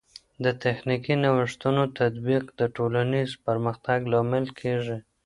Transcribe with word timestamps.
د 0.43 0.45
تخنیکي 0.63 1.15
نوښتونو 1.23 1.83
تطبیق 1.99 2.43
د 2.59 2.61
ټولنیز 2.75 3.29
پرمختګ 3.45 3.99
لامل 4.13 4.45
کیږي. 4.59 4.97